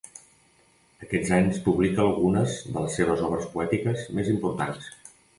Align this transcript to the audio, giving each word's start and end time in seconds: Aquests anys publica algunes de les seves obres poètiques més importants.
Aquests 1.07 1.33
anys 1.35 1.59
publica 1.67 2.01
algunes 2.05 2.55
de 2.69 2.85
les 2.85 2.95
seves 3.01 3.21
obres 3.27 3.45
poètiques 3.57 4.07
més 4.21 4.33
importants. 4.33 4.89